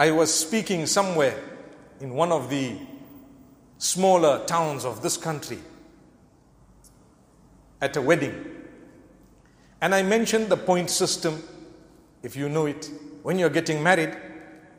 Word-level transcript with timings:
I 0.00 0.10
was 0.12 0.32
speaking 0.32 0.86
somewhere 0.86 1.38
in 2.00 2.14
one 2.14 2.32
of 2.32 2.48
the 2.48 2.74
smaller 3.76 4.42
towns 4.46 4.86
of 4.86 5.02
this 5.02 5.18
country 5.18 5.58
at 7.82 7.94
a 7.98 8.00
wedding. 8.00 8.32
And 9.82 9.94
I 9.94 10.02
mentioned 10.02 10.48
the 10.48 10.56
point 10.56 10.88
system, 10.88 11.42
if 12.22 12.34
you 12.34 12.48
know 12.48 12.64
it. 12.64 12.90
When 13.22 13.38
you're 13.38 13.50
getting 13.50 13.82
married, 13.82 14.16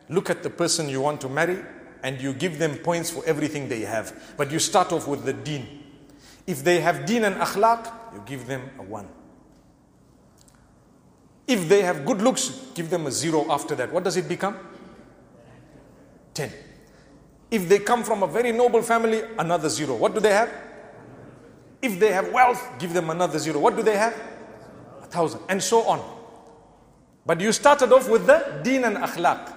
look 0.09 0.31
at 0.31 0.41
the 0.41 0.49
person 0.49 0.89
you 0.89 1.01
want 1.01 1.21
to 1.21 1.29
marry 1.29 1.59
and 2.01 2.19
you 2.19 2.33
give 2.33 2.57
them 2.57 2.79
points 2.79 3.11
for 3.11 3.23
everything 3.27 3.69
they 3.69 3.81
have. 3.81 4.33
But 4.37 4.49
you 4.49 4.57
start 4.57 4.91
off 4.91 5.07
with 5.07 5.23
the 5.23 5.33
deen. 5.33 5.83
If 6.47 6.63
they 6.63 6.79
have 6.79 7.05
deen 7.05 7.25
and 7.25 7.35
akhlaq, 7.35 7.93
you 8.15 8.23
give 8.25 8.47
them 8.47 8.71
a 8.79 8.81
one. 8.81 9.07
If 11.45 11.69
they 11.69 11.83
have 11.83 12.07
good 12.07 12.23
looks, 12.23 12.71
give 12.73 12.89
them 12.89 13.05
a 13.05 13.11
zero 13.11 13.45
after 13.51 13.75
that. 13.75 13.93
What 13.93 14.03
does 14.03 14.17
it 14.17 14.27
become? 14.27 14.57
10. 16.33 16.51
If 17.49 17.67
they 17.67 17.79
come 17.79 18.03
from 18.03 18.23
a 18.23 18.27
very 18.27 18.51
noble 18.51 18.81
family, 18.81 19.21
another 19.37 19.69
zero. 19.69 19.95
What 19.95 20.13
do 20.13 20.19
they 20.19 20.31
have? 20.31 20.51
If 21.81 21.99
they 21.99 22.11
have 22.11 22.31
wealth, 22.31 22.79
give 22.79 22.93
them 22.93 23.09
another 23.09 23.39
zero. 23.39 23.59
What 23.59 23.75
do 23.75 23.83
they 23.83 23.97
have? 23.97 24.15
A 25.01 25.05
thousand. 25.05 25.41
And 25.49 25.61
so 25.61 25.81
on. 25.83 25.99
But 27.25 27.41
you 27.41 27.51
started 27.51 27.91
off 27.91 28.09
with 28.09 28.25
the 28.25 28.61
deen 28.63 28.83
and 28.83 28.97
akhlaq. 28.97 29.53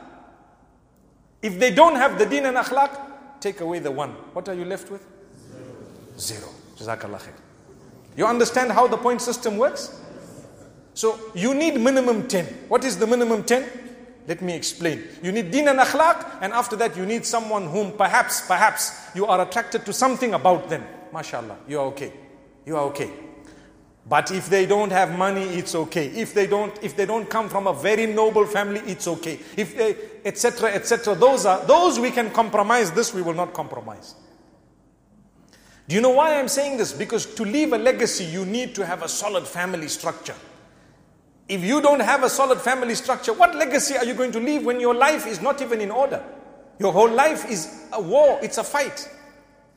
If 1.43 1.59
they 1.59 1.71
don't 1.71 1.95
have 1.97 2.19
the 2.19 2.27
deen 2.27 2.47
and 2.47 2.57
akhlaq, 2.57 3.41
take 3.41 3.61
away 3.61 3.79
the 3.79 3.91
one. 3.91 4.11
What 4.33 4.49
are 4.49 4.55
you 4.55 4.65
left 4.65 4.91
with? 4.91 5.07
Zero. 6.19 6.49
Jazakallah 6.77 7.21
khair. 7.21 7.35
You 8.17 8.27
understand 8.27 8.73
how 8.73 8.87
the 8.87 8.97
point 8.97 9.21
system 9.21 9.57
works? 9.57 10.01
So 10.95 11.19
you 11.35 11.55
need 11.55 11.81
minimum 11.81 12.29
10. 12.29 12.47
What 12.69 12.85
is 12.85 12.97
the 12.99 13.07
minimum 13.07 13.45
10? 13.45 13.65
Let 14.27 14.41
me 14.41 14.55
explain. 14.55 15.03
You 15.23 15.33
need 15.33 15.51
din 15.51 15.69
and 15.69 15.79
akhlaq, 15.79 16.39
and 16.41 16.53
after 16.53 16.77
that, 16.77 16.97
you 16.97 17.05
need 17.05 17.27
someone 17.27 17.67
whom 17.67 17.93
perhaps, 17.93 18.47
perhaps 18.47 18.93
you 19.15 19.27
are 19.27 19.41
attracted 19.41 19.85
to 19.85 19.93
something 19.93 20.33
about 20.35 20.69
them. 20.71 20.85
MashaAllah, 21.13 21.57
you 21.69 21.79
are 21.79 21.87
okay. 21.87 22.13
You 22.65 22.77
are 22.77 22.85
okay. 22.85 23.11
But 24.07 24.31
if 24.31 24.51
they 24.51 24.67
don't 24.67 24.93
have 24.93 25.17
money, 25.17 25.43
it's 25.43 25.75
okay. 25.75 26.09
If 26.09 26.35
they 26.35 26.47
don't, 26.47 26.77
if 26.83 26.97
they 26.97 27.07
don't 27.07 27.29
come 27.29 27.49
from 27.49 27.67
a 27.67 27.73
very 27.73 28.07
noble 28.07 28.47
family, 28.47 28.81
it's 28.87 29.09
okay. 29.09 29.39
If 29.57 29.77
they, 29.77 29.97
etc., 30.25 30.73
etc. 30.73 31.15
Those 31.15 31.47
are 31.47 31.65
those 31.67 31.99
we 31.99 32.11
can 32.11 32.31
compromise. 32.31 32.91
This 32.91 33.15
we 33.15 33.23
will 33.23 33.35
not 33.35 33.55
compromise. 33.55 34.15
Do 35.89 35.95
you 35.95 36.01
know 36.01 36.11
why 36.11 36.39
I'm 36.39 36.49
saying 36.49 36.79
this? 36.79 36.93
Because 36.93 37.27
to 37.35 37.45
leave 37.45 37.73
a 37.73 37.79
legacy, 37.79 38.25
you 38.25 38.45
need 38.47 38.75
to 38.75 38.87
have 38.87 39.03
a 39.03 39.09
solid 39.09 39.47
family 39.47 39.89
structure. 39.89 40.37
If 41.49 41.63
you 41.63 41.83
don't 41.83 42.01
have 42.01 42.23
a 42.23 42.31
solid 42.31 42.61
family 42.61 42.95
structure, 42.95 43.33
what 43.33 43.55
legacy 43.55 43.97
are 43.97 44.05
you 44.05 44.15
going 44.15 44.33
to 44.33 44.41
leave 44.41 44.65
when 44.65 44.81
your 44.81 44.95
life 44.95 45.27
is 45.27 45.43
not 45.43 45.61
even 45.61 45.81
in 45.81 45.91
order? 45.91 46.23
Your 46.79 46.93
whole 46.93 47.11
life 47.11 47.51
is 47.51 47.87
a 47.93 48.01
war, 48.01 48.39
it's 48.43 48.59
a 48.59 48.65
fight. 48.65 49.09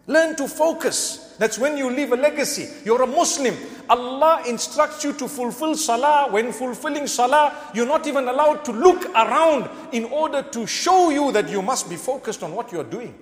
Learn 0.08 0.38
to 0.38 0.48
focus. 0.48 1.36
That's 1.38 1.60
when 1.60 1.78
you 1.78 1.90
leave 1.90 2.14
a 2.14 2.16
legacy. 2.16 2.70
You're 2.86 3.02
a 3.02 3.08
Muslim. 3.08 3.56
Allah 3.90 4.42
instructs 4.48 5.04
you 5.04 5.12
to 5.14 5.28
fulfill 5.28 5.76
salah. 5.76 6.32
When 6.32 6.54
fulfilling 6.54 7.08
salah, 7.08 7.72
you're 7.74 7.86
not 7.86 8.08
even 8.08 8.28
allowed 8.30 8.64
to 8.66 8.72
look 8.72 9.06
around 9.10 9.70
in 9.92 10.06
order 10.06 10.42
to 10.42 10.66
show 10.66 11.10
you 11.10 11.34
that 11.34 11.50
you 11.50 11.62
must 11.62 11.90
be 11.90 11.98
focused 11.98 12.42
on 12.42 12.54
what 12.54 12.72
you're 12.72 12.86
doing. 12.86 13.14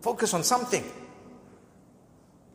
Focus 0.00 0.32
on 0.32 0.44
something. 0.44 0.84